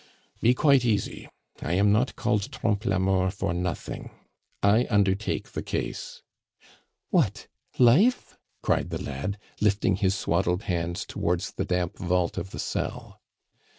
[0.41, 1.29] "Be quite easy,
[1.61, 4.09] I am not called Trompe la Mort for nothing.
[4.63, 6.23] I undertake the case."
[7.11, 7.45] "What!
[7.77, 13.21] life?" cried the lad, lifting his swaddled hands towards the damp vault of the cell.